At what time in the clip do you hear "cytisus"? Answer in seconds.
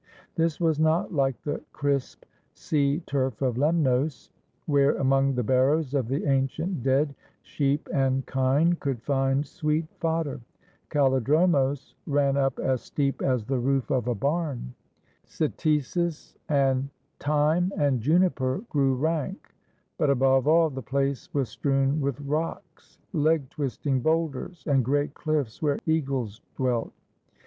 15.27-16.35